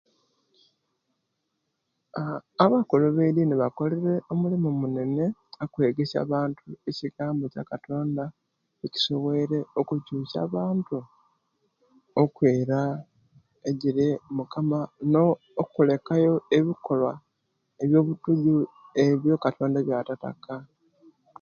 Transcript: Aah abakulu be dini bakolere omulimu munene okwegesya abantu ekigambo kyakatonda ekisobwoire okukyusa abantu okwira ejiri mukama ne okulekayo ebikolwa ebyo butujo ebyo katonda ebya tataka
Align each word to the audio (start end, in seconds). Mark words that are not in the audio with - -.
Aah 2.19 2.41
abakulu 2.63 3.05
be 3.15 3.35
dini 3.35 3.55
bakolere 3.61 4.13
omulimu 4.31 4.69
munene 4.81 5.25
okwegesya 5.63 6.17
abantu 6.25 6.61
ekigambo 6.89 7.43
kyakatonda 7.53 8.25
ekisobwoire 8.85 9.59
okukyusa 9.79 10.37
abantu 10.47 10.97
okwira 12.21 12.79
ejiri 13.69 14.07
mukama 14.35 14.79
ne 15.11 15.21
okulekayo 15.61 16.33
ebikolwa 16.57 17.13
ebyo 17.81 17.99
butujo 18.07 18.55
ebyo 19.05 19.33
katonda 19.43 19.77
ebya 19.79 20.07
tataka 20.09 20.55